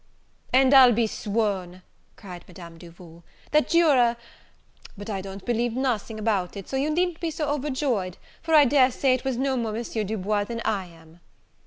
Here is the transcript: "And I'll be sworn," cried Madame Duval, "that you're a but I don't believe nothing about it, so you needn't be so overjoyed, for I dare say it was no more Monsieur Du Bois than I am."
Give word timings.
"And 0.51 0.73
I'll 0.73 0.93
be 0.93 1.05
sworn," 1.05 1.83
cried 2.15 2.43
Madame 2.47 2.79
Duval, 2.79 3.23
"that 3.51 3.75
you're 3.75 3.95
a 3.97 4.17
but 4.97 5.11
I 5.11 5.21
don't 5.21 5.45
believe 5.45 5.73
nothing 5.73 6.17
about 6.17 6.57
it, 6.57 6.67
so 6.67 6.75
you 6.75 6.89
needn't 6.89 7.19
be 7.19 7.29
so 7.29 7.47
overjoyed, 7.49 8.17
for 8.41 8.55
I 8.55 8.65
dare 8.65 8.89
say 8.89 9.13
it 9.13 9.23
was 9.23 9.37
no 9.37 9.55
more 9.55 9.73
Monsieur 9.73 10.03
Du 10.03 10.17
Bois 10.17 10.43
than 10.45 10.59
I 10.65 10.85
am." 10.87 11.19